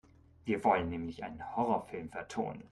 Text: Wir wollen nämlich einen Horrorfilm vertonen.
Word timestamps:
Wir 0.45 0.63
wollen 0.63 0.89
nämlich 0.89 1.23
einen 1.23 1.55
Horrorfilm 1.55 2.09
vertonen. 2.09 2.59